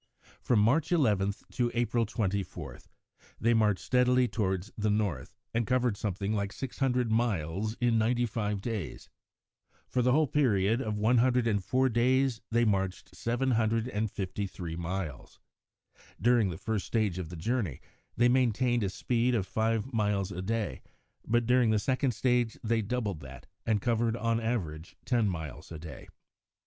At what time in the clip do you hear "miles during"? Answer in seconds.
14.75-16.49